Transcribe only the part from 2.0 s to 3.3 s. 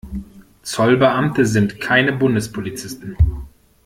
Bundespolizisten.